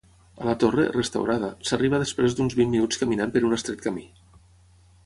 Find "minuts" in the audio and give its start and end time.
2.75-3.03